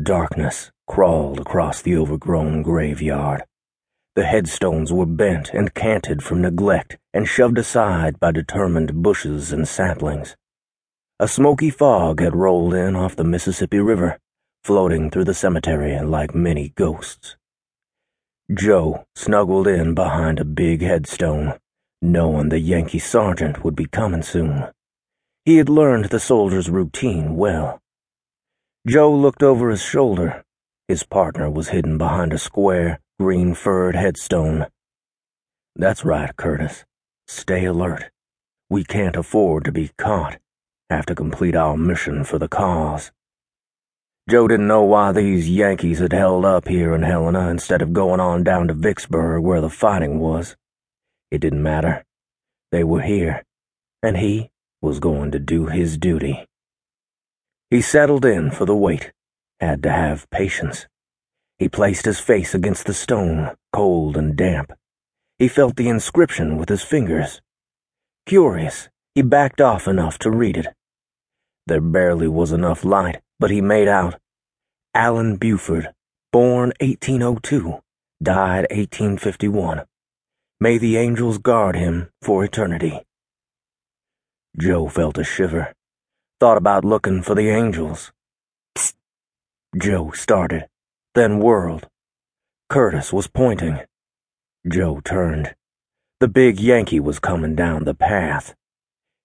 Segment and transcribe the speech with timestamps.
[0.00, 3.42] Darkness crawled across the overgrown graveyard.
[4.14, 9.66] The headstones were bent and canted from neglect and shoved aside by determined bushes and
[9.66, 10.36] saplings.
[11.18, 14.18] A smoky fog had rolled in off the Mississippi River,
[14.62, 17.36] floating through the cemetery like many ghosts.
[18.54, 21.58] Joe snuggled in behind a big headstone,
[22.00, 24.68] knowing the Yankee sergeant would be coming soon.
[25.44, 27.80] He had learned the soldier's routine well.
[28.88, 30.42] Joe looked over his shoulder.
[30.86, 34.66] His partner was hidden behind a square, green furred headstone.
[35.76, 36.86] That's right, Curtis.
[37.26, 38.10] Stay alert.
[38.70, 40.38] We can't afford to be caught.
[40.88, 43.12] Have to complete our mission for the cause.
[44.30, 48.20] Joe didn't know why these Yankees had held up here in Helena instead of going
[48.20, 50.56] on down to Vicksburg where the fighting was.
[51.30, 52.06] It didn't matter.
[52.72, 53.44] They were here,
[54.02, 54.48] and he
[54.80, 56.47] was going to do his duty.
[57.70, 59.12] He settled in for the wait,
[59.60, 60.86] had to have patience.
[61.58, 64.72] He placed his face against the stone, cold and damp.
[65.38, 67.42] He felt the inscription with his fingers.
[68.26, 70.68] Curious, he backed off enough to read it.
[71.66, 74.18] There barely was enough light, but he made out
[74.94, 75.92] Alan Buford,
[76.32, 77.80] born 1802,
[78.22, 79.84] died 1851.
[80.60, 83.02] May the angels guard him for eternity.
[84.58, 85.74] Joe felt a shiver.
[86.40, 88.12] Thought about looking for the angels.
[88.76, 88.94] Psst.
[89.76, 90.68] Joe started,
[91.14, 91.88] then whirled.
[92.68, 93.80] Curtis was pointing.
[94.68, 95.56] Joe turned.
[96.20, 98.54] The big Yankee was coming down the path.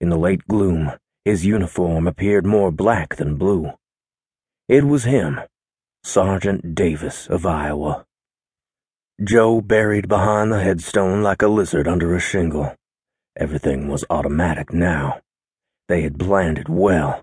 [0.00, 0.92] In the late gloom,
[1.26, 3.72] his uniform appeared more black than blue.
[4.66, 5.40] It was him,
[6.04, 8.06] Sergeant Davis of Iowa.
[9.22, 12.74] Joe buried behind the headstone like a lizard under a shingle.
[13.36, 15.20] Everything was automatic now.
[15.88, 17.22] They had planned it well.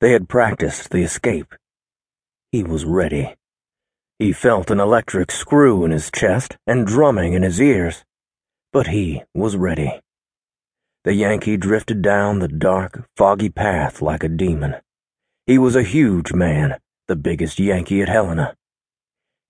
[0.00, 1.54] They had practiced the escape.
[2.52, 3.34] He was ready.
[4.18, 8.04] He felt an electric screw in his chest and drumming in his ears.
[8.72, 10.00] But he was ready.
[11.04, 14.76] The Yankee drifted down the dark, foggy path like a demon.
[15.46, 18.56] He was a huge man, the biggest Yankee at Helena.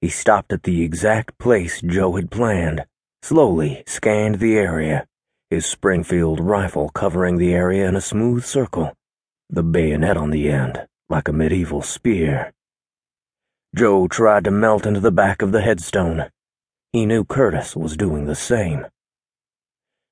[0.00, 2.84] He stopped at the exact place Joe had planned,
[3.22, 5.06] slowly scanned the area
[5.48, 8.92] his Springfield rifle covering the area in a smooth circle,
[9.48, 12.52] the bayonet on the end, like a medieval spear.
[13.74, 16.30] Joe tried to melt into the back of the headstone.
[16.92, 18.86] He knew Curtis was doing the same.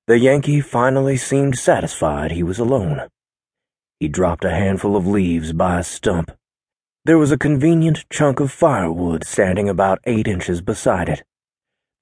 [0.07, 3.09] The Yankee finally seemed satisfied he was alone.
[3.99, 6.31] He dropped a handful of leaves by a stump.
[7.07, 11.25] There was a convenient chunk of firewood standing about eight inches beside it.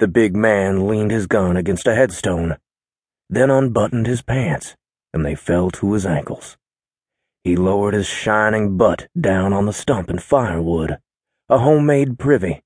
[0.00, 2.58] The big man leaned his gun against a headstone
[3.32, 4.76] then unbuttoned his pants,
[5.14, 6.58] and they fell to his ankles.
[7.44, 10.98] He lowered his shining butt down on the stump and firewood,
[11.48, 12.62] a homemade privy.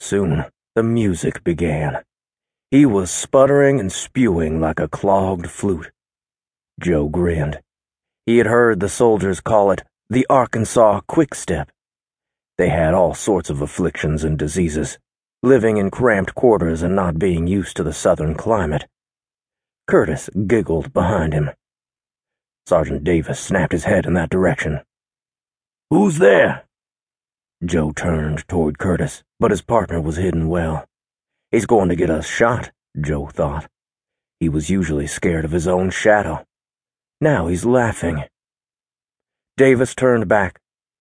[0.00, 2.02] Soon the music began.
[2.72, 5.92] He was sputtering and spewing like a clogged flute.
[6.80, 7.60] Joe grinned.
[8.26, 11.70] He had heard the soldiers call it the Arkansas Quick Step.
[12.58, 14.98] They had all sorts of afflictions and diseases,
[15.44, 18.86] living in cramped quarters and not being used to the southern climate.
[19.86, 21.50] Curtis giggled behind him.
[22.66, 24.80] Sergeant Davis snapped his head in that direction.
[25.90, 26.64] Who's there?
[27.64, 30.86] Joe turned toward Curtis, but his partner was hidden well.
[31.50, 33.68] He's going to get us shot, Joe thought.
[34.40, 36.44] He was usually scared of his own shadow.
[37.20, 38.24] Now he's laughing.
[39.56, 40.60] Davis turned back,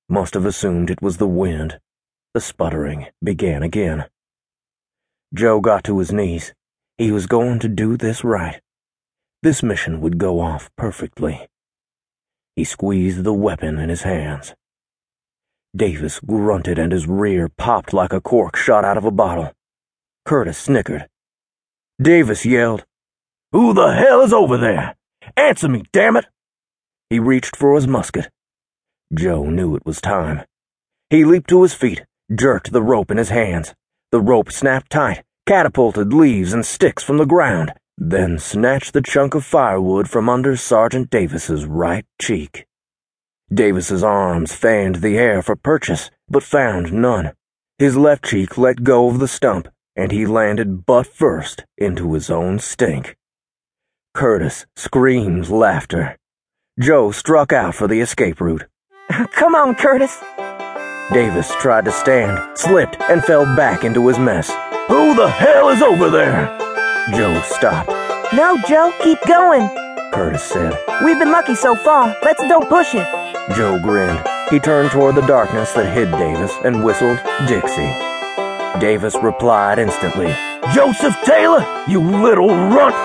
[0.10, 1.80] must have assumed it was the wind.
[2.34, 4.06] The sputtering began again.
[5.34, 6.54] Joe got to his knees.
[6.98, 8.60] He was going to do this right.
[9.44, 11.48] This mission would go off perfectly.
[12.56, 14.54] He squeezed the weapon in his hands.
[15.76, 19.52] Davis grunted and his rear popped like a cork shot out of a bottle.
[20.26, 21.08] Curtis snickered.
[22.00, 22.86] Davis yelled,
[23.52, 24.96] Who the hell is over there?
[25.36, 26.26] Answer me, damn it!
[27.10, 28.30] He reached for his musket.
[29.12, 30.44] Joe knew it was time.
[31.10, 33.74] He leaped to his feet, jerked the rope in his hands.
[34.12, 37.74] The rope snapped tight, catapulted leaves and sticks from the ground
[38.04, 42.66] then snatched the chunk of firewood from under Sergeant Davis's right cheek.
[43.54, 47.34] Davis's arms fanned the air for purchase, but found none.
[47.78, 52.32] His left cheek let go of the stump, and he landed butt first into his
[52.32, 53.16] own stink.
[54.16, 56.18] Curtis screamed laughter.
[56.80, 58.66] Joe struck out for the escape route.
[59.32, 60.20] Come on, Curtis.
[61.14, 64.50] Davis tried to stand, slipped, and fell back into his mess.
[64.88, 66.71] Who the hell is over there?
[67.10, 67.90] Joe stopped.
[68.34, 69.68] No, Joe, keep going.
[70.14, 70.78] Curtis said.
[71.04, 72.16] We've been lucky so far.
[72.24, 73.08] Let's don't push it.
[73.56, 74.24] Joe grinned.
[74.50, 77.92] He turned toward the darkness that hid Davis and whistled Dixie.
[78.80, 80.34] Davis replied instantly,
[80.74, 82.96] Joseph Taylor, you little runt!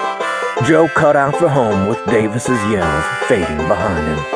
[0.67, 4.36] Joe cut out for home with Davis's yells fading behind him.